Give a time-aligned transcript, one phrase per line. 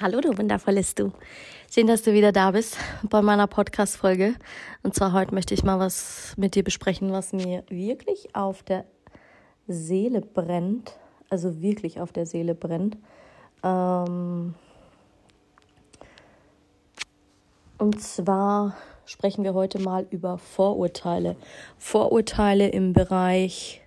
[0.00, 1.10] Hallo, du wundervolles Du.
[1.68, 4.36] Schön, dass du wieder da bist bei meiner Podcast-Folge.
[4.84, 8.84] Und zwar heute möchte ich mal was mit dir besprechen, was mir wirklich auf der
[9.66, 10.96] Seele brennt.
[11.30, 12.96] Also wirklich auf der Seele brennt.
[13.64, 14.54] Ähm
[17.78, 21.34] und zwar sprechen wir heute mal über Vorurteile.
[21.76, 23.82] Vorurteile im Bereich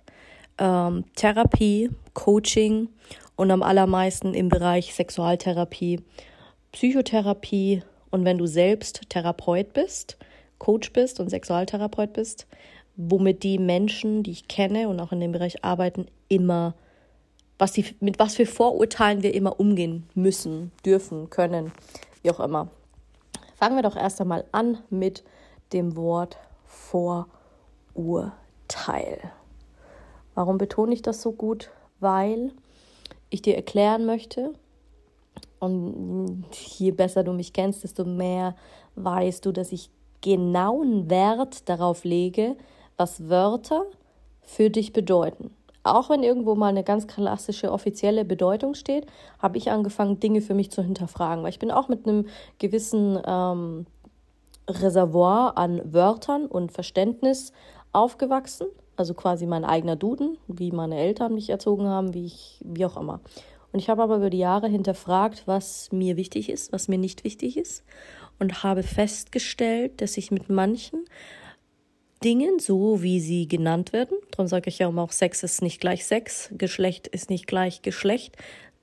[0.58, 2.88] ähm, Therapie, Coaching
[3.36, 6.00] und am allermeisten im Bereich Sexualtherapie,
[6.72, 10.16] Psychotherapie und wenn du selbst Therapeut bist,
[10.58, 12.46] Coach bist und Sexualtherapeut bist,
[12.96, 16.74] womit die Menschen, die ich kenne und auch in dem Bereich arbeiten, immer,
[17.58, 21.72] was die, mit was für Vorurteilen wir immer umgehen müssen, dürfen, können,
[22.22, 22.68] wie auch immer.
[23.56, 25.24] Fangen wir doch erst einmal an mit
[25.72, 28.32] dem Wort Vorurteil.
[30.34, 31.70] Warum betone ich das so gut?
[32.02, 32.52] Weil
[33.30, 34.52] ich dir erklären möchte.
[35.58, 36.44] Und
[36.76, 38.56] je besser du mich kennst, desto mehr
[38.96, 42.56] weißt du, dass ich genauen Wert darauf lege,
[42.96, 43.84] was Wörter
[44.40, 45.50] für dich bedeuten.
[45.84, 49.06] Auch wenn irgendwo mal eine ganz klassische offizielle Bedeutung steht,
[49.40, 52.26] habe ich angefangen, Dinge für mich zu hinterfragen, weil ich bin auch mit einem
[52.58, 53.86] gewissen ähm,
[54.68, 57.52] Reservoir an Wörtern und Verständnis
[57.92, 62.84] aufgewachsen also quasi mein eigener Duden, wie meine Eltern mich erzogen haben, wie ich, wie
[62.84, 63.20] auch immer.
[63.72, 67.24] Und ich habe aber über die Jahre hinterfragt, was mir wichtig ist, was mir nicht
[67.24, 67.84] wichtig ist
[68.38, 71.04] und habe festgestellt, dass ich mit manchen
[72.22, 75.80] Dingen, so wie sie genannt werden, darum sage ich ja immer auch, Sex ist nicht
[75.80, 78.36] gleich Sex, Geschlecht ist nicht gleich Geschlecht,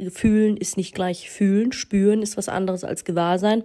[0.10, 3.64] Fühlen ist nicht gleich Fühlen, Spüren ist was anderes als Gewahrsein.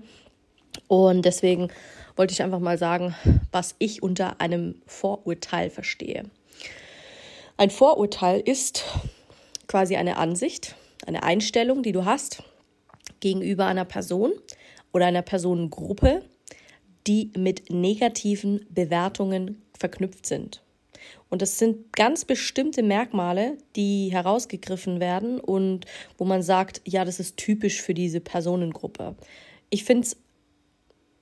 [0.89, 1.69] Und deswegen
[2.17, 3.15] wollte ich einfach mal sagen,
[3.53, 6.25] was ich unter einem Vorurteil verstehe.
[7.57, 8.85] Ein Vorurteil ist
[9.67, 10.77] quasi eine Ansicht,
[11.07, 12.43] eine Einstellung, die du hast
[13.21, 14.33] gegenüber einer Person
[14.93, 16.23] oder einer Personengruppe,
[17.07, 20.63] die mit negativen Bewertungen verknüpft sind.
[21.29, 25.87] Und das sind ganz bestimmte Merkmale, die herausgegriffen werden und
[26.17, 29.17] wo man sagt, ja, das ist typisch für diese Personengruppe.
[29.71, 30.17] Ich finde es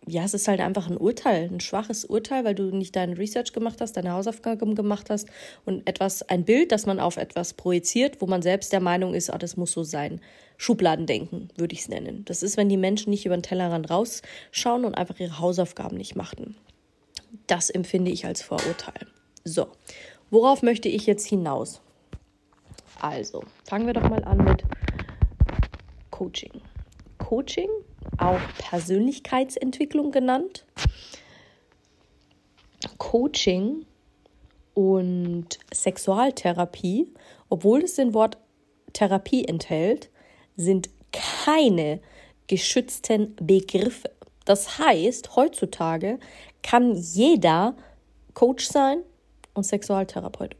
[0.07, 3.53] ja, es ist halt einfach ein Urteil, ein schwaches Urteil, weil du nicht deine Research
[3.53, 5.29] gemacht hast, deine Hausaufgaben gemacht hast
[5.65, 9.31] und etwas, ein Bild, das man auf etwas projiziert, wo man selbst der Meinung ist,
[9.31, 10.21] ah, das muss so sein.
[10.57, 12.25] Schubladendenken, würde ich es nennen.
[12.25, 16.17] Das ist, wenn die Menschen nicht über den Tellerrand rausschauen und einfach ihre Hausaufgaben nicht
[16.17, 16.57] machten.
[17.47, 19.07] Das empfinde ich als Vorurteil.
[19.45, 19.69] So,
[20.31, 21.81] worauf möchte ich jetzt hinaus?
[23.01, 24.62] Also, fangen wir doch mal an mit
[26.11, 26.61] Coaching.
[27.19, 27.71] Coaching
[28.19, 30.65] auch Persönlichkeitsentwicklung genannt.
[32.99, 33.87] Coaching
[34.75, 37.12] und Sexualtherapie,
[37.49, 38.39] obwohl es den Wort
[38.93, 40.11] Therapie enthält,
[40.57, 42.01] sind keine
[42.47, 44.11] geschützten Begriffe.
[44.45, 46.19] Das heißt, heutzutage
[46.62, 47.77] kann jeder
[48.35, 49.03] Coach sein
[49.55, 50.57] und Sexualtherapeut.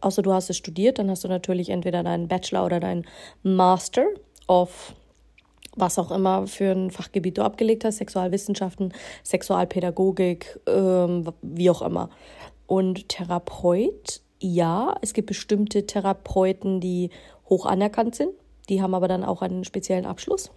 [0.00, 3.06] Außer du hast es studiert, dann hast du natürlich entweder deinen Bachelor oder deinen
[3.42, 4.06] Master
[4.46, 4.94] of
[5.80, 8.92] was auch immer für ein Fachgebiet du abgelegt hast, Sexualwissenschaften,
[9.24, 12.10] Sexualpädagogik, ähm, wie auch immer.
[12.66, 17.10] Und Therapeut, ja, es gibt bestimmte Therapeuten, die
[17.48, 18.30] hoch anerkannt sind,
[18.68, 20.50] die haben aber dann auch einen speziellen Abschluss.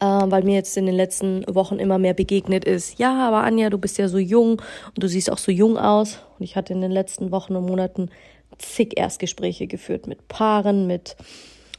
[0.00, 3.70] Äh, weil mir jetzt in den letzten Wochen immer mehr begegnet ist, ja, aber Anja,
[3.70, 4.60] du bist ja so jung
[4.94, 6.18] und du siehst auch so jung aus.
[6.38, 8.10] Und ich hatte in den letzten Wochen und Monaten
[8.58, 11.16] zig Erstgespräche geführt mit Paaren, mit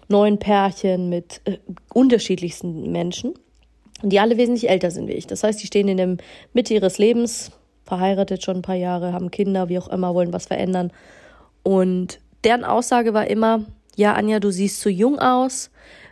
[0.07, 1.57] neuen Pärchen, mit äh,
[1.93, 3.33] unterschiedlichsten Menschen,
[4.01, 5.27] die alle wesentlich älter sind wie ich.
[5.27, 6.17] Das heißt, die stehen in der
[6.53, 7.51] Mitte ihres Lebens,
[7.85, 10.91] verheiratet schon ein paar Jahre, haben Kinder, wie auch immer, wollen was verändern.
[11.63, 15.69] Und deren Aussage war immer, ja, Anja, du siehst zu jung aus.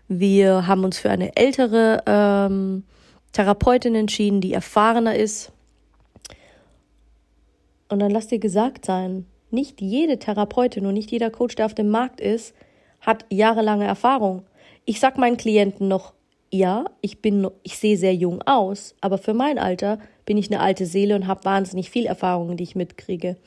[0.07, 2.83] Wir haben uns für eine ältere ähm,
[3.31, 5.51] Therapeutin entschieden, die erfahrener ist.
[7.89, 11.73] Und dann lass dir gesagt sein, nicht jede Therapeutin und nicht jeder Coach, der auf
[11.73, 12.53] dem Markt ist,
[13.01, 14.43] hat jahrelange Erfahrung.
[14.85, 16.13] Ich sag meinen Klienten noch,
[16.51, 20.59] ja, ich bin, ich sehe sehr jung aus, aber für mein Alter bin ich eine
[20.59, 23.37] alte Seele und habe wahnsinnig viel Erfahrung, die ich mitkriege.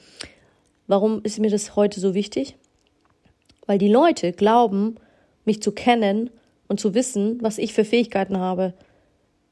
[0.86, 2.56] Warum ist mir das heute so wichtig?
[3.66, 4.96] Weil die Leute glauben,
[5.44, 6.30] mich zu kennen
[6.68, 8.74] und zu wissen, was ich für Fähigkeiten habe.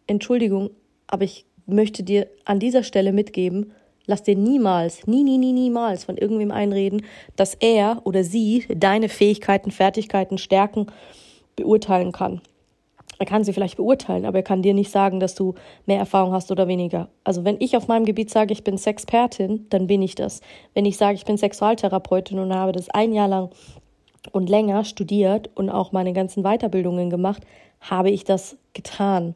[0.07, 0.71] Entschuldigung,
[1.07, 3.73] aber ich möchte dir an dieser Stelle mitgeben,
[4.07, 7.03] lass dir niemals, nie, nie, nie, niemals von irgendwem einreden,
[7.37, 10.87] dass er oder sie deine Fähigkeiten, Fertigkeiten, Stärken
[11.57, 12.41] beurteilen kann.
[13.19, 15.55] Er kann sie vielleicht beurteilen, aber er kann dir nicht sagen, dass du
[15.87, 17.09] mehr Erfahrung hast oder weniger.
[17.23, 20.41] Also wenn ich auf meinem Gebiet sage, ich bin Sexpertin, dann bin ich das.
[20.75, 23.51] Wenn ich sage, ich bin Sexualtherapeutin und habe das ein Jahr lang
[24.33, 27.45] und länger studiert und auch meine ganzen Weiterbildungen gemacht,
[27.81, 29.35] habe ich das getan.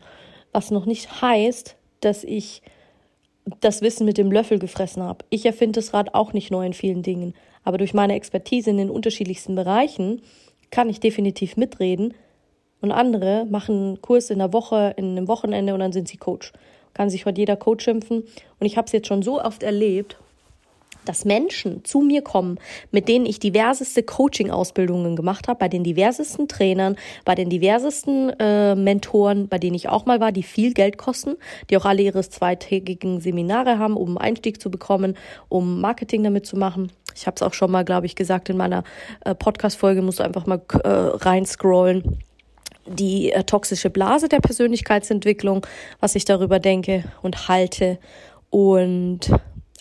[0.52, 2.62] Was noch nicht heißt, dass ich
[3.60, 5.24] das Wissen mit dem Löffel gefressen habe.
[5.30, 7.34] Ich erfinde das Rad auch nicht neu in vielen Dingen.
[7.64, 10.22] Aber durch meine Expertise in den unterschiedlichsten Bereichen
[10.70, 12.14] kann ich definitiv mitreden.
[12.80, 16.16] Und andere machen einen Kurs in der Woche, in einem Wochenende und dann sind sie
[16.16, 16.52] Coach.
[16.92, 18.24] Kann sich heute jeder Coach schimpfen.
[18.58, 20.18] Und ich habe es jetzt schon so oft erlebt,
[21.08, 22.58] dass Menschen zu mir kommen,
[22.90, 28.74] mit denen ich diverseste Coaching-Ausbildungen gemacht habe, bei den diversesten Trainern, bei den diversesten äh,
[28.74, 31.36] Mentoren, bei denen ich auch mal war, die viel Geld kosten,
[31.70, 35.16] die auch alle ihre zweitägigen Seminare haben, um Einstieg zu bekommen,
[35.48, 36.92] um Marketing damit zu machen.
[37.14, 38.84] Ich habe es auch schon mal, glaube ich, gesagt in meiner
[39.24, 42.18] äh, Podcast-Folge, musst du einfach mal äh, reinscrollen
[42.86, 45.66] die äh, toxische Blase der Persönlichkeitsentwicklung,
[46.00, 47.98] was ich darüber denke und halte.
[48.50, 49.30] Und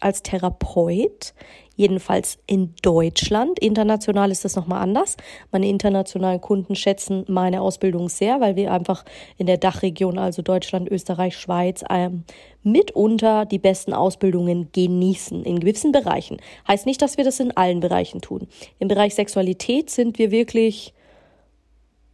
[0.05, 1.33] als Therapeut,
[1.75, 3.57] jedenfalls in Deutschland.
[3.57, 5.17] International ist das nochmal anders.
[5.51, 9.03] Meine internationalen Kunden schätzen meine Ausbildung sehr, weil wir einfach
[9.37, 12.23] in der Dachregion, also Deutschland, Österreich, Schweiz, ähm,
[12.61, 16.37] mitunter die besten Ausbildungen genießen in gewissen Bereichen.
[16.67, 18.47] Heißt nicht, dass wir das in allen Bereichen tun.
[18.77, 20.93] Im Bereich Sexualität sind wir wirklich,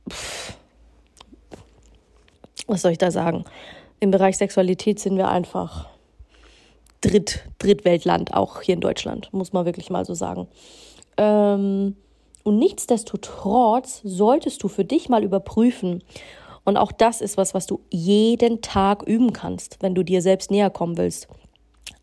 [0.09, 0.55] pff,
[2.67, 3.43] was soll ich da sagen?
[3.99, 5.90] Im Bereich Sexualität sind wir einfach
[7.01, 10.47] Dritt, Drittweltland, auch hier in Deutschland, muss man wirklich mal so sagen.
[11.17, 11.95] Ähm,
[12.43, 16.03] und nichtsdestotrotz solltest du für dich mal überprüfen.
[16.63, 20.51] Und auch das ist was, was du jeden Tag üben kannst, wenn du dir selbst
[20.51, 21.27] näher kommen willst.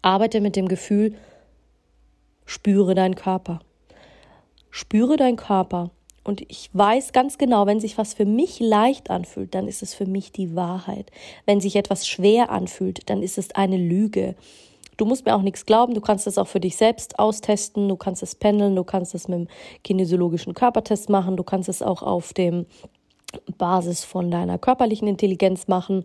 [0.03, 1.15] Arbeite mit dem Gefühl,
[2.45, 3.61] spüre deinen Körper.
[4.71, 5.91] Spüre deinen Körper.
[6.25, 9.95] Und ich weiß ganz genau, wenn sich was für mich leicht anfühlt, dann ist es
[9.95, 11.11] für mich die Wahrheit.
[11.47, 14.35] Wenn sich etwas schwer anfühlt, dann ist es eine Lüge.
[14.99, 17.97] Du musst mir auch nichts glauben, du kannst es auch für dich selbst austesten, du
[17.97, 19.49] kannst es pendeln, du kannst es mit dem
[19.85, 22.67] kinesiologischen Körpertest machen, du kannst es auch auf dem
[23.59, 26.05] Basis von deiner körperlichen Intelligenz machen,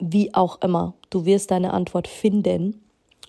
[0.00, 0.94] wie auch immer.
[1.08, 2.82] Du wirst deine Antwort finden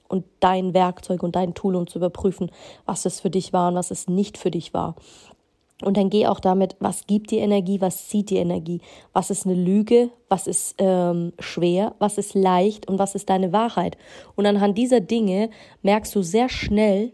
[0.07, 2.51] und dein Werkzeug und dein Tool, um zu überprüfen,
[2.87, 4.95] was es für dich war und was es nicht für dich war.
[5.83, 8.81] Und dann geh auch damit, was gibt dir Energie, was zieht dir Energie,
[9.13, 13.53] was ist eine Lüge, was ist ähm, schwer, was ist leicht und was ist deine
[13.53, 13.95] Wahrheit.
[14.35, 15.51] Und anhand dieser Dinge
[15.83, 17.11] merkst du sehr schnell,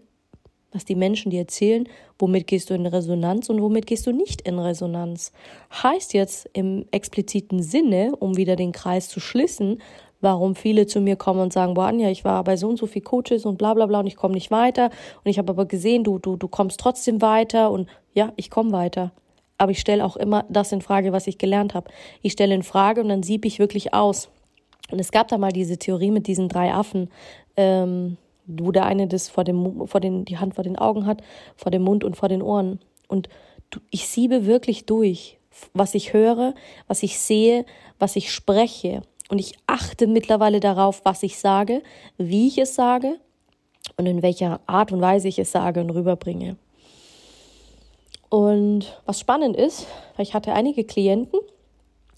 [0.72, 1.88] was die Menschen dir erzählen,
[2.18, 5.34] womit gehst du in Resonanz und womit gehst du nicht in Resonanz.
[5.72, 9.82] Heißt jetzt im expliziten Sinne, um wieder den Kreis zu schließen,
[10.24, 12.88] warum viele zu mir kommen und sagen, boah, Anja, ich war bei so und so
[12.88, 14.90] viel Coaches und bla bla bla und ich komme nicht weiter.
[15.24, 18.72] Und ich habe aber gesehen, du, du, du kommst trotzdem weiter und ja, ich komme
[18.72, 19.12] weiter.
[19.58, 21.92] Aber ich stelle auch immer das in Frage, was ich gelernt habe.
[22.22, 24.30] Ich stelle in Frage und dann sieb ich wirklich aus.
[24.92, 27.10] Und es gab da mal diese Theorie mit diesen drei Affen,
[27.58, 31.22] ähm, wo der eine das vor dem, vor den, die Hand vor den Augen hat,
[31.56, 32.80] vor dem Mund und vor den Ohren.
[33.08, 33.30] Und
[33.70, 35.38] du, ich siebe wirklich durch,
[35.74, 36.54] was ich höre,
[36.88, 37.66] was ich sehe,
[38.00, 39.02] was ich spreche.
[39.30, 41.82] Und ich achte mittlerweile darauf, was ich sage,
[42.18, 43.20] wie ich es sage
[43.98, 46.58] und in welcher Art und Weise ich es sage und rüberbringe.
[48.30, 49.88] Und was spannend ist,
[50.18, 51.40] ich hatte einige Klienten,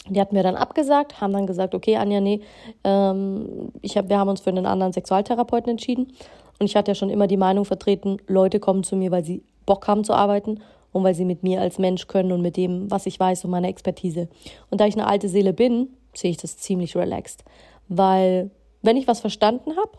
[0.08, 2.42] die hatten mir dann abgesagt, haben dann gesagt, okay, Anja, nee,
[2.84, 6.14] ähm, ich hab, wir haben uns für einen anderen Sexualtherapeuten entschieden.
[6.60, 9.44] Und ich hatte ja schon immer die Meinung vertreten, Leute kommen zu mir, weil sie
[9.66, 10.62] Bock haben zu arbeiten
[10.94, 13.52] und weil sie mit mir als Mensch können und mit dem, was ich weiß und
[13.52, 14.30] meiner Expertise.
[14.70, 17.44] Und da ich eine alte Seele bin, sehe ich das ziemlich relaxed.
[17.88, 18.50] Weil,
[18.82, 19.92] wenn ich was verstanden habe,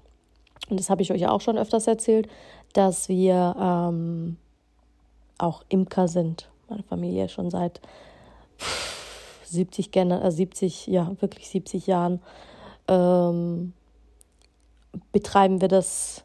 [0.68, 2.28] und das habe ich euch ja auch schon öfters erzählt,
[2.72, 4.36] dass wir ähm,
[5.38, 6.48] auch Imker sind.
[6.68, 7.80] Meine Familie schon seit
[9.44, 12.20] 70, äh, 70 ja, wirklich 70 Jahren
[12.88, 13.72] ähm,
[15.12, 16.24] betreiben wir das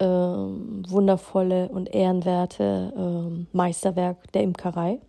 [0.00, 5.00] ähm, wundervolle und ehrenwerte ähm, Meisterwerk der Imkerei.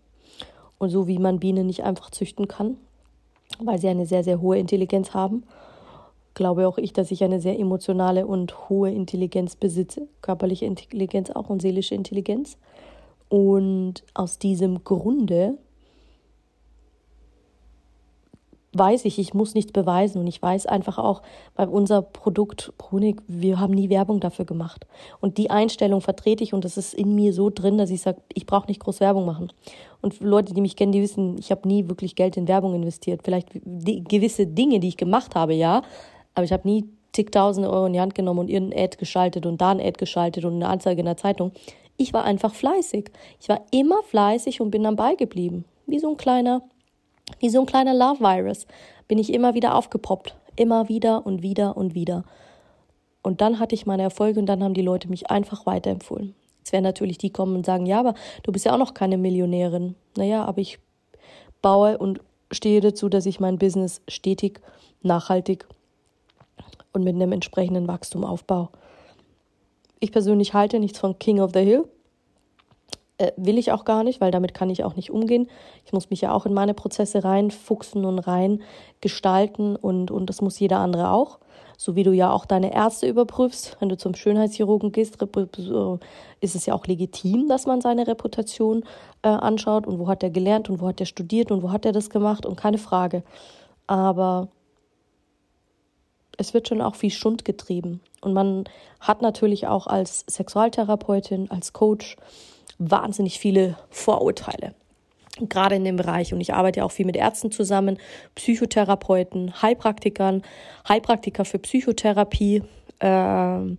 [0.78, 2.78] Und so wie man Bienen nicht einfach züchten kann,
[3.60, 5.44] weil sie eine sehr, sehr hohe Intelligenz haben.
[6.34, 11.50] Glaube auch ich, dass ich eine sehr emotionale und hohe Intelligenz besitze, körperliche Intelligenz auch
[11.50, 12.58] und seelische Intelligenz.
[13.28, 15.58] Und aus diesem Grunde
[18.74, 21.22] weiß ich, ich muss nichts beweisen und ich weiß einfach auch,
[21.56, 24.86] bei unser Produkt Brunig, wir haben nie Werbung dafür gemacht.
[25.20, 28.22] Und die Einstellung vertrete ich und das ist in mir so drin, dass ich sage,
[28.34, 29.52] ich brauche nicht groß Werbung machen.
[30.02, 33.22] Und Leute, die mich kennen, die wissen, ich habe nie wirklich Geld in Werbung investiert.
[33.24, 35.82] Vielleicht gewisse Dinge, die ich gemacht habe, ja,
[36.36, 39.60] aber ich habe nie zigtausende Euro in die Hand genommen und irgendein Ad geschaltet und
[39.60, 41.52] da ein Ad geschaltet und eine Anzeige in der Zeitung.
[41.98, 43.12] Ich war einfach fleißig.
[43.42, 45.66] Ich war immer fleißig und bin dann beigeblieben.
[45.86, 46.62] Wie so ein kleiner
[47.40, 48.66] wie so ein kleiner Love Virus
[49.08, 50.36] bin ich immer wieder aufgepoppt.
[50.56, 52.24] Immer wieder und wieder und wieder.
[53.22, 56.36] Und dann hatte ich meine Erfolge und dann haben die Leute mich einfach weiterempfohlen.
[56.60, 59.18] Jetzt werden natürlich die kommen und sagen, ja, aber du bist ja auch noch keine
[59.18, 59.96] Millionärin.
[60.18, 60.80] Naja, aber ich
[61.62, 62.22] baue und
[62.52, 64.62] stehe dazu, dass ich mein Business stetig,
[65.02, 65.68] nachhaltig
[66.94, 68.70] und mit einem entsprechenden Wachstum aufbaue.
[70.00, 71.88] Ich persönlich halte nichts von King of the Hill.
[73.20, 75.50] Äh, will ich auch gar nicht, weil damit kann ich auch nicht umgehen.
[75.86, 78.62] Ich muss mich ja auch in meine Prozesse reinfuchsen und rein
[79.02, 81.38] gestalten und, und das muss jeder andere auch.
[81.78, 85.18] So wie du ja auch deine Ärzte überprüfst, wenn du zum Schönheitschirurgen gehst,
[86.42, 88.84] ist es ja auch legitim, dass man seine Reputation
[89.22, 91.86] äh, anschaut und wo hat er gelernt und wo hat er studiert und wo hat
[91.86, 93.24] er das gemacht und keine Frage.
[93.88, 94.50] Aber
[96.38, 98.02] es wird schon auch viel Schund getrieben.
[98.22, 98.66] Und man
[99.02, 102.18] hat natürlich auch als Sexualtherapeutin, als Coach,
[102.80, 104.74] wahnsinnig viele Vorurteile.
[105.42, 106.34] Gerade in dem Bereich.
[106.34, 107.98] Und ich arbeite ja auch viel mit Ärzten zusammen,
[108.36, 110.42] Psychotherapeuten, Heilpraktikern,
[110.88, 112.64] Heilpraktiker für Psychotherapie.
[113.00, 113.78] Ähm,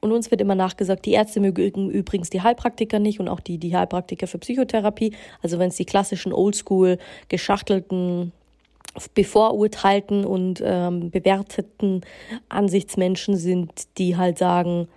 [0.00, 3.58] und uns wird immer nachgesagt, die Ärzte mögen übrigens die Heilpraktiker nicht und auch die,
[3.58, 5.16] die Heilpraktiker für Psychotherapie.
[5.42, 8.32] Also wenn es die klassischen Oldschool geschachtelten
[9.14, 12.02] bevorurteilten und ähm, bewerteten
[12.48, 14.88] Ansichtsmenschen sind, die halt sagen,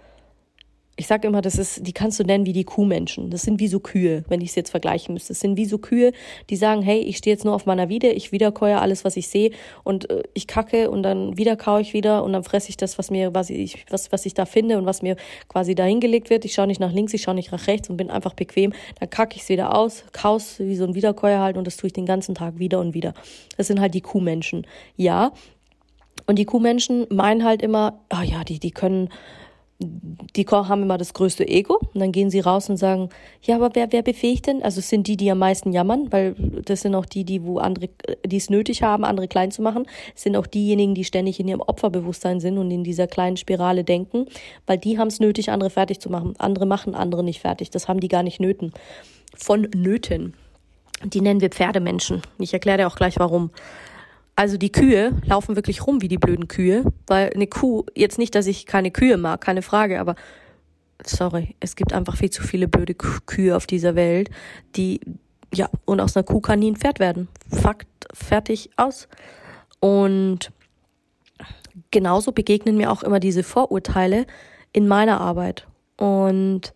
[1.00, 3.29] ich sage immer, das ist, die kannst du nennen wie die Kuhmenschen.
[3.29, 5.29] Das sind wie so Kühe, wenn ich es jetzt vergleichen müsste.
[5.29, 6.12] Das sind wie so Kühe,
[6.50, 9.29] die sagen, hey, ich stehe jetzt nur auf meiner Wiede, ich wiederkäue alles, was ich
[9.29, 9.51] sehe
[9.86, 12.98] und äh, ich kacke und dann wieder kaue ich wieder und dann fresse ich das,
[12.98, 15.15] was mir, was ich, was, was ich da finde und was mir
[15.48, 16.44] quasi da hingelegt wird.
[16.44, 18.74] Ich schaue nicht nach links, ich schaue nicht nach rechts und bin einfach bequem.
[19.00, 21.88] Dann kacke ich es wieder aus, kaus wie so ein Wiederkäuer halt und das tue
[21.88, 23.13] ich den ganzen Tag wieder und wieder.
[23.56, 24.68] Das sind halt die Kuhmenschen.
[24.98, 25.32] Ja,
[26.25, 29.10] und die Kuhmenschen meinen halt immer, ah oh ja, die, die können
[29.81, 33.09] die haben immer das größte Ego und dann gehen sie raus und sagen,
[33.41, 34.62] ja, aber wer, wer befähigt denn?
[34.62, 37.59] Also es sind die, die am meisten jammern, weil das sind auch die, die, wo
[37.59, 37.88] andere,
[38.25, 39.86] die es nötig haben, andere klein zu machen.
[40.13, 43.86] Es sind auch diejenigen, die ständig in ihrem Opferbewusstsein sind und in dieser kleinen Spirale
[43.86, 44.25] denken,
[44.67, 46.33] weil die haben es nötig, andere fertig zu machen.
[46.39, 47.69] Andere machen andere nicht fertig.
[47.69, 48.74] Das haben die gar nicht nöten.
[49.36, 50.33] Von Nöten.
[51.05, 52.21] Die nennen wir Pferdemenschen.
[52.38, 53.51] Ich erkläre dir auch gleich warum.
[54.39, 58.36] Also die Kühe laufen wirklich rum wie die blöden Kühe, weil eine Kuh, jetzt nicht,
[58.36, 60.15] dass ich keine Kühe mag, keine Frage, aber
[61.05, 64.29] sorry, es gibt einfach viel zu viele blöde Kühe auf dieser Welt,
[64.77, 65.01] die,
[65.53, 67.27] ja, und aus einer Kuh kann nie ein Pferd werden.
[67.51, 69.10] Fakt, fertig, aus.
[69.81, 70.53] Und
[71.91, 74.25] genauso begegnen mir auch immer diese Vorurteile
[74.72, 75.67] in meiner Arbeit.
[75.98, 76.74] Und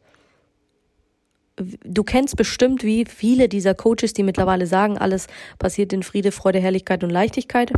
[1.56, 5.28] du kennst bestimmt, wie viele dieser Coaches, die mittlerweile sagen, alles
[5.60, 7.72] passiert in Friede, Freude, Herrlichkeit und Leichtigkeit.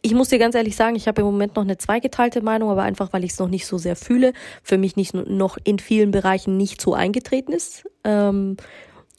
[0.00, 2.82] Ich muss dir ganz ehrlich sagen, ich habe im Moment noch eine zweigeteilte Meinung, aber
[2.82, 4.32] einfach, weil ich es noch nicht so sehr fühle,
[4.62, 7.84] für mich nicht noch in vielen Bereichen nicht so eingetreten ist.
[8.04, 8.56] Ähm,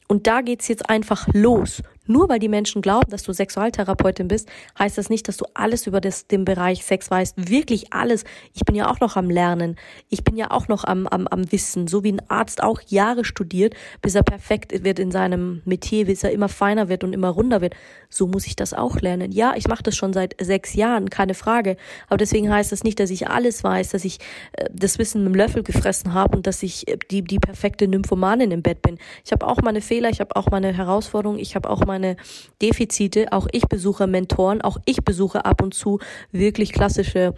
[0.08, 1.82] und da geht's jetzt einfach los.
[2.08, 4.48] Nur weil die Menschen glauben, dass du Sexualtherapeutin bist,
[4.78, 7.48] heißt das nicht, dass du alles über das, den Bereich Sex weißt.
[7.50, 8.24] Wirklich alles.
[8.54, 9.76] Ich bin ja auch noch am Lernen.
[10.08, 11.86] Ich bin ja auch noch am, am, am Wissen.
[11.86, 16.24] So wie ein Arzt auch Jahre studiert, bis er perfekt wird in seinem Metier, bis
[16.24, 17.74] er immer feiner wird und immer runder wird.
[18.08, 19.30] So muss ich das auch lernen.
[19.30, 21.76] Ja, ich mache das schon seit sechs Jahren, keine Frage.
[22.08, 24.18] Aber deswegen heißt das nicht, dass ich alles weiß, dass ich
[24.52, 27.86] äh, das Wissen mit dem Löffel gefressen habe und dass ich äh, die, die perfekte
[27.86, 28.98] Nymphomanin im Bett bin.
[29.26, 32.16] Ich habe auch meine Fehler, ich habe auch meine Herausforderungen, ich habe auch meine meine
[32.62, 33.32] Defizite.
[33.32, 35.98] Auch ich besuche Mentoren, auch ich besuche ab und zu
[36.30, 37.34] wirklich klassische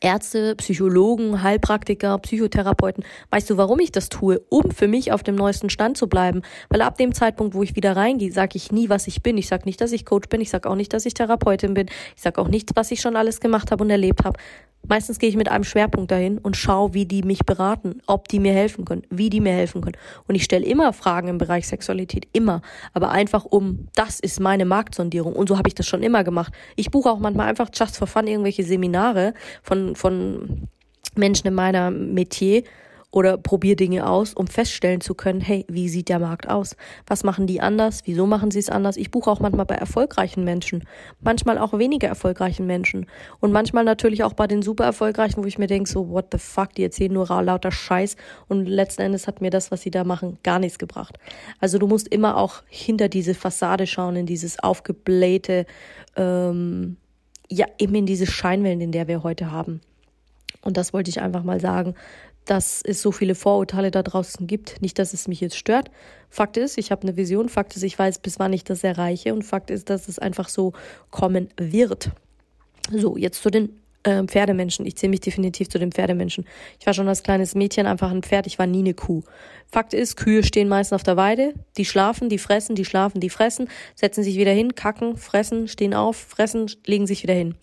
[0.00, 3.04] Ärzte, Psychologen, Heilpraktiker, Psychotherapeuten.
[3.30, 4.40] Weißt du, warum ich das tue?
[4.48, 6.42] Um für mich auf dem neuesten Stand zu bleiben.
[6.68, 9.36] Weil ab dem Zeitpunkt, wo ich wieder reingehe, sage ich nie, was ich bin.
[9.36, 10.40] Ich sage nicht, dass ich Coach bin.
[10.40, 11.86] Ich sage auch nicht, dass ich Therapeutin bin.
[12.14, 14.38] Ich sage auch nicht, was ich schon alles gemacht habe und erlebt habe.
[14.88, 18.40] Meistens gehe ich mit einem Schwerpunkt dahin und schaue, wie die mich beraten, ob die
[18.40, 19.96] mir helfen können, wie die mir helfen können.
[20.26, 22.62] Und ich stelle immer Fragen im Bereich Sexualität, immer.
[22.92, 25.34] Aber einfach um, das ist meine Marktsondierung.
[25.34, 26.52] Und so habe ich das schon immer gemacht.
[26.76, 30.68] Ich buche auch manchmal einfach just for fun irgendwelche Seminare von, von
[31.14, 32.62] Menschen in meiner Metier
[33.12, 36.76] oder probiere Dinge aus, um feststellen zu können, hey, wie sieht der Markt aus?
[37.06, 38.02] Was machen die anders?
[38.04, 38.96] Wieso machen sie es anders?
[38.96, 40.84] Ich buche auch manchmal bei erfolgreichen Menschen,
[41.20, 43.06] manchmal auch weniger erfolgreichen Menschen
[43.40, 46.38] und manchmal natürlich auch bei den super erfolgreichen, wo ich mir denke, so, what the
[46.38, 48.16] fuck, die erzählen nur lauter Scheiß
[48.48, 51.18] und letzten Endes hat mir das, was sie da machen, gar nichts gebracht.
[51.58, 55.66] Also du musst immer auch hinter diese Fassade schauen, in dieses aufgeblähte,
[56.16, 56.96] ähm,
[57.48, 59.80] ja, eben in diese Scheinwellen, in der wir heute haben.
[60.62, 61.94] Und das wollte ich einfach mal sagen,
[62.44, 64.80] dass es so viele Vorurteile da draußen gibt.
[64.82, 65.90] Nicht, dass es mich jetzt stört.
[66.28, 67.48] Fakt ist, ich habe eine Vision.
[67.48, 69.32] Fakt ist, ich weiß, bis wann ich das erreiche.
[69.32, 70.72] Und Fakt ist, dass es einfach so
[71.10, 72.10] kommen wird.
[72.92, 74.86] So, jetzt zu den äh, Pferdemenschen.
[74.86, 76.46] Ich zähle mich definitiv zu den Pferdemenschen.
[76.78, 78.46] Ich war schon als kleines Mädchen einfach ein Pferd.
[78.46, 79.22] Ich war nie eine Kuh.
[79.70, 81.54] Fakt ist, Kühe stehen meistens auf der Weide.
[81.76, 85.94] Die schlafen, die fressen, die schlafen, die fressen, setzen sich wieder hin, kacken, fressen, stehen
[85.94, 87.54] auf, fressen, legen sich wieder hin.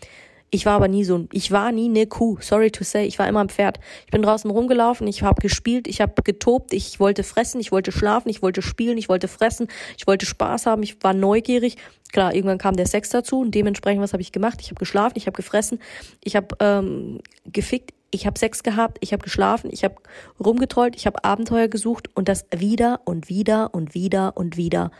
[0.50, 2.38] Ich war aber nie so ein, ich war nie eine Kuh.
[2.39, 3.80] Sorry to say, ich war immer ein Pferd.
[4.06, 7.92] Ich bin draußen rumgelaufen, ich habe gespielt, ich habe getobt, ich wollte fressen, ich wollte
[7.92, 11.75] schlafen, ich wollte spielen, ich wollte fressen, ich wollte Spaß haben, ich war neugierig.
[12.13, 14.60] Klar, irgendwann kam der Sex dazu und dementsprechend, was habe ich gemacht?
[14.62, 15.80] Ich habe geschlafen, ich habe gefressen,
[16.24, 19.96] ich habe ähm, gefickt, ich habe Sex gehabt, ich habe geschlafen, ich habe
[20.39, 24.92] rumgetrollt, ich habe Abenteuer gesucht und das wieder und wieder und wieder und wieder.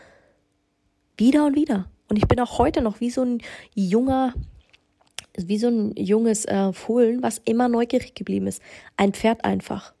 [1.16, 1.86] Wieder und wieder.
[2.10, 3.38] Und ich bin auch heute noch wie so ein
[3.74, 4.34] junger
[5.46, 8.62] wie so ein junges äh, Fohlen, was immer neugierig geblieben ist.
[8.96, 9.94] Ein Pferd einfach.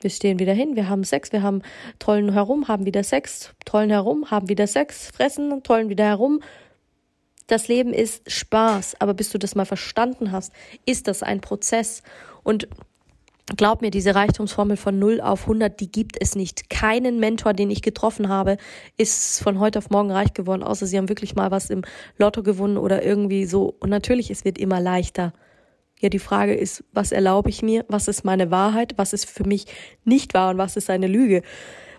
[0.00, 1.62] Wir stehen wieder hin, wir haben Sex, wir haben
[1.98, 6.40] tollen herum, haben wieder Sex, tollen herum, haben wieder Sex, fressen, tollen wieder herum.
[7.46, 10.52] Das Leben ist Spaß, aber bis du das mal verstanden hast,
[10.84, 12.02] ist das ein Prozess.
[12.42, 12.68] Und
[13.54, 16.68] Glaub mir, diese Reichtumsformel von 0 auf 100, die gibt es nicht.
[16.68, 18.56] Keinen Mentor, den ich getroffen habe,
[18.96, 21.82] ist von heute auf morgen reich geworden, außer sie haben wirklich mal was im
[22.18, 23.76] Lotto gewonnen oder irgendwie so.
[23.78, 25.32] Und natürlich, es wird immer leichter.
[26.00, 27.84] Ja, die Frage ist, was erlaube ich mir?
[27.88, 28.94] Was ist meine Wahrheit?
[28.96, 29.66] Was ist für mich
[30.04, 31.42] nicht wahr und was ist eine Lüge?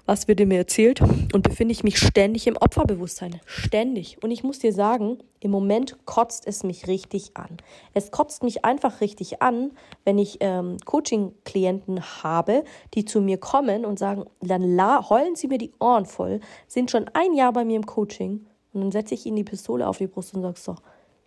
[0.07, 3.39] Was wird mir erzählt und befinde ich mich ständig im Opferbewusstsein.
[3.45, 4.23] Ständig.
[4.23, 7.57] Und ich muss dir sagen, im Moment kotzt es mich richtig an.
[7.93, 9.71] Es kotzt mich einfach richtig an,
[10.05, 15.49] wenn ich ähm, Coaching-Klienten habe, die zu mir kommen und sagen, dann la heulen sie
[15.49, 19.13] mir die Ohren voll, sind schon ein Jahr bei mir im Coaching und dann setze
[19.13, 20.75] ich ihnen die Pistole auf die Brust und sage, so,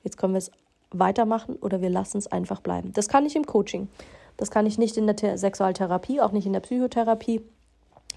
[0.02, 0.50] jetzt können wir es
[0.90, 2.92] weitermachen oder wir lassen es einfach bleiben.
[2.94, 3.88] Das kann ich im Coaching.
[4.38, 7.42] Das kann ich nicht in der Sexualtherapie, auch nicht in der Psychotherapie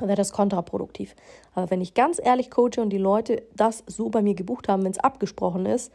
[0.08, 1.16] wäre das kontraproduktiv.
[1.56, 4.84] Aber wenn ich ganz ehrlich coache und die Leute das so bei mir gebucht haben,
[4.84, 5.92] wenn es abgesprochen ist,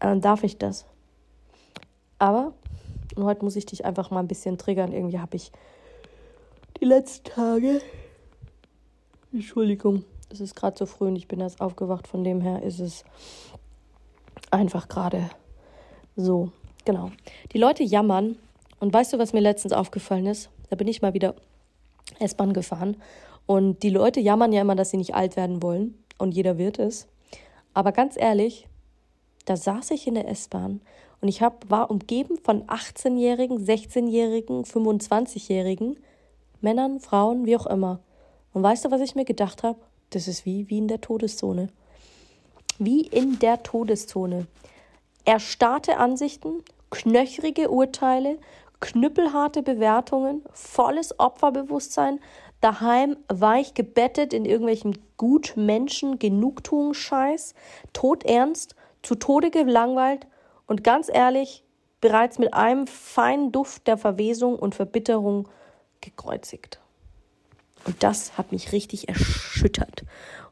[0.00, 0.86] dann darf ich das.
[2.18, 2.52] Aber,
[3.16, 5.52] heute muss ich dich einfach mal ein bisschen triggern, irgendwie habe ich
[6.80, 7.80] die letzten Tage,
[9.32, 12.80] Entschuldigung, es ist gerade so früh und ich bin erst aufgewacht, von dem her ist
[12.80, 13.04] es
[14.50, 15.30] einfach gerade
[16.16, 16.50] so.
[16.84, 17.10] Genau.
[17.52, 18.36] Die Leute jammern
[18.78, 20.50] und weißt du, was mir letztens aufgefallen ist?
[20.70, 21.34] Da bin ich mal wieder
[22.18, 22.96] S-Bahn gefahren.
[23.46, 25.94] Und die Leute jammern ja immer, dass sie nicht alt werden wollen.
[26.18, 27.06] Und jeder wird es.
[27.74, 28.66] Aber ganz ehrlich,
[29.44, 30.80] da saß ich in der S-Bahn
[31.20, 35.96] und ich hab, war umgeben von 18-Jährigen, 16-Jährigen, 25-Jährigen,
[36.60, 38.00] Männern, Frauen, wie auch immer.
[38.52, 39.78] Und weißt du, was ich mir gedacht habe?
[40.10, 41.68] Das ist wie, wie in der Todeszone.
[42.78, 44.46] Wie in der Todeszone.
[45.24, 48.38] Erstarrte Ansichten, knöchrige Urteile,
[48.80, 52.20] knüppelharte Bewertungen, volles Opferbewusstsein,
[52.60, 57.54] daheim weich gebettet in irgendwelchem Gutmenschen, Genugtuungsscheiß,
[57.92, 60.26] todernst, zu Tode gelangweilt
[60.66, 61.62] und ganz ehrlich,
[62.00, 65.48] bereits mit einem feinen Duft der Verwesung und Verbitterung
[66.00, 66.80] gekreuzigt.
[67.84, 70.04] Und das hat mich richtig erschüttert.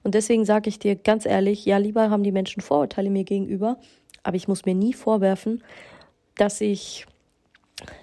[0.03, 3.79] Und deswegen sage ich dir ganz ehrlich, ja, lieber haben die Menschen Vorurteile mir gegenüber,
[4.23, 5.63] aber ich muss mir nie vorwerfen,
[6.37, 7.07] dass ich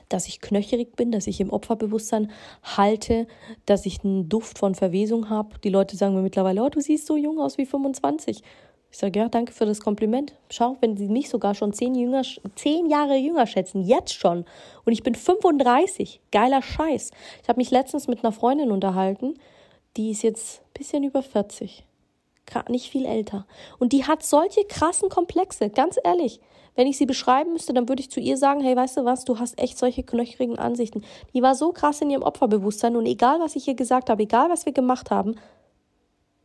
[0.10, 2.31] dass ich knöcherig bin, dass ich im Opferbewusstsein
[2.63, 3.27] halte,
[3.65, 5.57] dass ich einen Duft von Verwesung habe.
[5.63, 8.41] Die Leute sagen mir mittlerweile, oh, du siehst so jung aus wie 25.
[8.91, 10.34] Ich sage, ja, danke für das Kompliment.
[10.49, 12.23] Schau, wenn sie mich sogar schon zehn, jünger,
[12.55, 14.43] zehn Jahre jünger schätzen, jetzt schon,
[14.84, 17.12] und ich bin 35, geiler Scheiß.
[17.41, 19.36] Ich habe mich letztens mit einer Freundin unterhalten,
[19.95, 21.86] die ist jetzt ein bisschen über 40
[22.69, 23.45] nicht viel älter.
[23.79, 26.39] Und die hat solche krassen Komplexe, ganz ehrlich.
[26.75, 29.25] Wenn ich sie beschreiben müsste, dann würde ich zu ihr sagen, hey, weißt du was,
[29.25, 31.03] du hast echt solche knöchrigen Ansichten.
[31.34, 34.49] Die war so krass in ihrem Opferbewusstsein und egal, was ich ihr gesagt habe, egal,
[34.49, 35.36] was wir gemacht haben,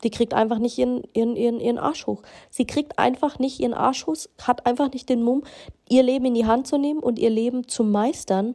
[0.02, 2.22] die kriegt einfach nicht ihren, ihren, ihren, ihren Arsch hoch.
[2.50, 5.42] Sie kriegt einfach nicht ihren Arsch hoch, hat einfach nicht den Mumm,
[5.88, 8.54] ihr Leben in die Hand zu nehmen und ihr Leben zu meistern.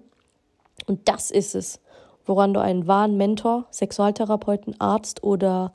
[0.88, 1.79] Und das ist es,
[2.25, 5.73] woran du einen wahren Mentor, Sexualtherapeuten, Arzt oder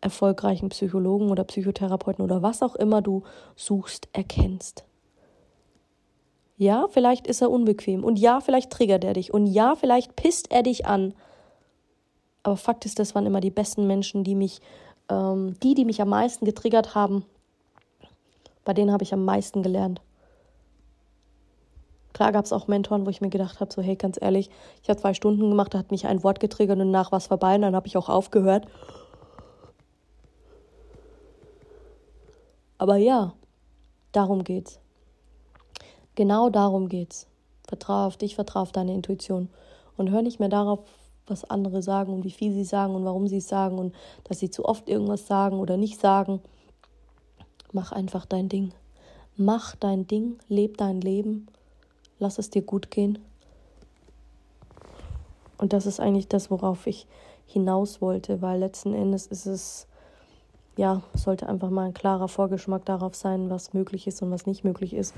[0.00, 3.22] erfolgreichen Psychologen oder Psychotherapeuten oder was auch immer du
[3.56, 4.84] suchst, erkennst.
[6.56, 8.04] Ja, vielleicht ist er unbequem.
[8.04, 9.32] Und ja, vielleicht triggert er dich.
[9.32, 11.14] Und ja, vielleicht pisst er dich an.
[12.42, 14.60] Aber Fakt ist, das waren immer die besten Menschen, die mich,
[15.08, 17.24] ähm, die, die mich am meisten getriggert haben.
[18.64, 20.02] Bei denen habe ich am meisten gelernt.
[22.12, 24.50] Klar gab es auch Mentoren, wo ich mir gedacht habe, so hey, ganz ehrlich,
[24.82, 27.54] ich habe zwei Stunden gemacht, da hat mich ein Wort getriggert und nach was vorbei
[27.54, 28.66] und dann habe ich auch aufgehört.
[32.80, 33.34] Aber ja,
[34.12, 34.80] darum geht's.
[36.14, 37.26] Genau darum geht's.
[37.68, 39.50] Vertraue auf dich, vertraue auf deine Intuition
[39.98, 40.80] und hör nicht mehr darauf,
[41.26, 44.38] was andere sagen und wie viel sie sagen und warum sie es sagen und dass
[44.38, 46.40] sie zu oft irgendwas sagen oder nicht sagen.
[47.72, 48.72] Mach einfach dein Ding.
[49.36, 51.48] Mach dein Ding, leb dein Leben
[52.20, 53.18] lass es dir gut gehen.
[55.58, 57.06] Und das ist eigentlich das, worauf ich
[57.46, 59.88] hinaus wollte, weil letzten Endes ist es,
[60.76, 64.64] ja, sollte einfach mal ein klarer Vorgeschmack darauf sein, was möglich ist und was nicht
[64.64, 65.14] möglich ist.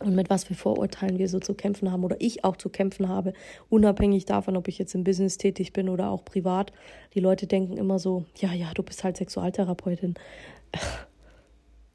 [0.00, 3.08] Und mit was für Vorurteilen wir so zu kämpfen haben oder ich auch zu kämpfen
[3.08, 3.34] habe,
[3.68, 6.72] unabhängig davon, ob ich jetzt im Business tätig bin oder auch privat.
[7.14, 10.14] Die Leute denken immer so, ja, ja, du bist halt Sexualtherapeutin.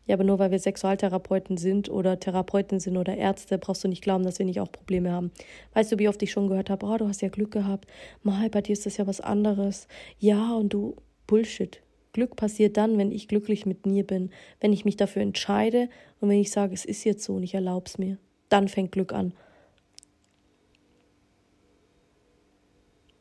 [0.07, 4.03] Ja, aber nur weil wir Sexualtherapeuten sind oder Therapeuten sind oder Ärzte, brauchst du nicht
[4.03, 5.31] glauben, dass wir nicht auch Probleme haben.
[5.73, 7.87] Weißt du, wie oft ich schon gehört habe, oh, du hast ja Glück gehabt.
[8.21, 9.87] Mal, bei dir ist das ja was anderes.
[10.19, 11.81] Ja, und du, Bullshit.
[12.15, 15.89] Glück passiert dann, wenn ich glücklich mit mir bin, wenn ich mich dafür entscheide
[16.21, 18.17] und wenn ich sage, es ist jetzt so und ich erlaube es mir.
[18.47, 19.33] Dann fängt Glück an.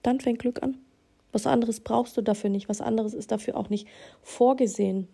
[0.03, 0.79] Dann fängt Glück an.
[1.33, 2.69] Was anderes brauchst du dafür nicht.
[2.69, 3.89] Was anderes ist dafür auch nicht
[4.23, 5.09] vorgesehen.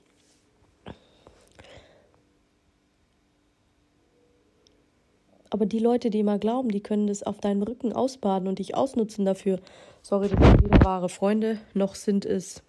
[5.48, 8.74] Aber die Leute, die immer glauben, die können das auf deinen Rücken ausbaden und dich
[8.74, 9.58] ausnutzen dafür.
[10.02, 12.62] Sorry, das sind weder wahre Freunde, noch sind es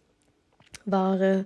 [0.86, 1.46] wahre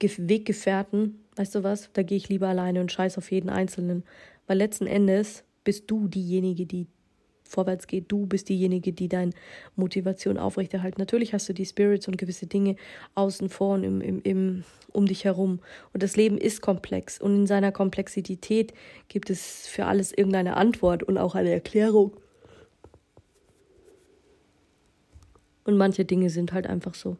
[0.00, 1.24] Weggefährten.
[1.36, 1.90] Weißt du was?
[1.92, 4.04] Da gehe ich lieber alleine und scheiß auf jeden Einzelnen.
[4.46, 6.86] Weil letzten Endes bist du diejenige, die
[7.48, 8.04] vorwärts geht.
[8.08, 9.32] Du bist diejenige, die deine
[9.74, 10.98] Motivation aufrechterhält.
[10.98, 12.76] Natürlich hast du die Spirits und gewisse Dinge
[13.14, 15.60] außen vor und im, im, im, um dich herum.
[15.92, 17.20] Und das Leben ist komplex.
[17.20, 18.72] Und in seiner Komplexität
[19.08, 22.16] gibt es für alles irgendeine Antwort und auch eine Erklärung.
[25.64, 27.16] Und manche Dinge sind halt einfach so.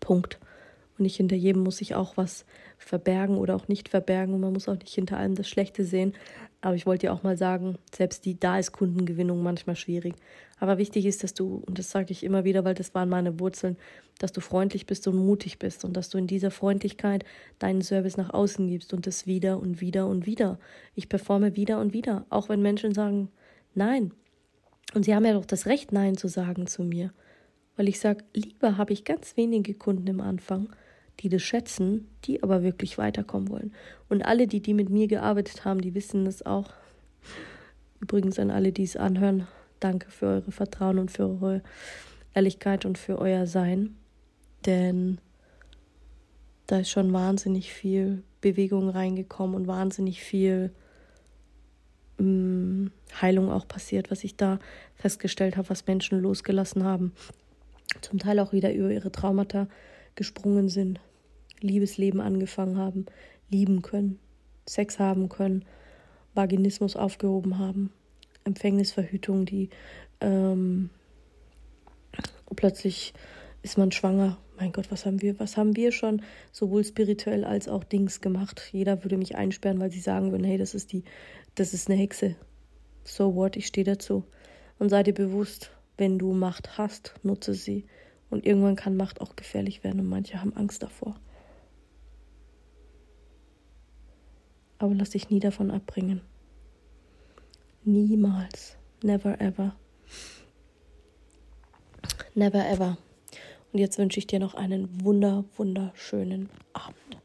[0.00, 0.38] Punkt.
[1.00, 2.44] Und nicht hinter jedem muss sich auch was
[2.76, 4.34] verbergen oder auch nicht verbergen.
[4.34, 6.12] Und man muss auch nicht hinter allem das Schlechte sehen.
[6.60, 10.14] Aber ich wollte dir auch mal sagen, selbst die, da ist Kundengewinnung manchmal schwierig.
[10.58, 13.40] Aber wichtig ist, dass du, und das sage ich immer wieder, weil das waren meine
[13.40, 13.78] Wurzeln,
[14.18, 17.24] dass du freundlich bist und mutig bist und dass du in dieser Freundlichkeit
[17.58, 20.58] deinen Service nach außen gibst und das wieder und wieder und wieder.
[20.94, 23.30] Ich performe wieder und wieder, auch wenn Menschen sagen,
[23.74, 24.12] nein.
[24.92, 27.10] Und sie haben ja doch das Recht, Nein zu sagen zu mir.
[27.76, 30.68] Weil ich sage, lieber habe ich ganz wenige Kunden im Anfang,
[31.20, 33.72] die das schätzen, die aber wirklich weiterkommen wollen.
[34.08, 36.72] Und alle, die, die mit mir gearbeitet haben, die wissen das auch.
[38.00, 39.46] Übrigens an alle, die es anhören,
[39.78, 41.62] danke für eure Vertrauen und für eure
[42.34, 43.96] Ehrlichkeit und für euer Sein.
[44.64, 45.18] Denn
[46.66, 50.72] da ist schon wahnsinnig viel Bewegung reingekommen und wahnsinnig viel
[52.18, 54.58] mh, mm, Heilung auch passiert, was ich da
[54.94, 57.12] festgestellt habe, was Menschen losgelassen haben.
[58.00, 59.66] Zum Teil auch wieder über ihre Traumata
[60.14, 61.00] gesprungen sind.
[61.60, 63.06] Liebesleben angefangen haben,
[63.48, 64.18] lieben können,
[64.66, 65.64] Sex haben können,
[66.34, 67.92] Vaginismus aufgehoben haben,
[68.44, 69.70] Empfängnisverhütung, die
[70.20, 70.90] ähm,
[72.56, 73.14] plötzlich
[73.62, 74.38] ist man schwanger.
[74.58, 78.68] Mein Gott, was haben wir, was haben wir schon sowohl spirituell als auch Dings gemacht?
[78.72, 81.04] Jeder würde mich einsperren, weil sie sagen würden, hey, das ist die,
[81.54, 82.36] das ist eine Hexe.
[83.04, 84.24] So what, ich stehe dazu.
[84.78, 87.86] Und sei dir bewusst, wenn du Macht hast, nutze sie.
[88.28, 91.16] Und irgendwann kann Macht auch gefährlich werden und manche haben Angst davor.
[94.80, 96.22] Aber lass dich nie davon abbringen.
[97.84, 98.76] Niemals.
[99.02, 99.76] Never ever.
[102.34, 102.96] Never ever.
[103.72, 107.18] Und jetzt wünsche ich dir noch einen wunder, wunderschönen Abend.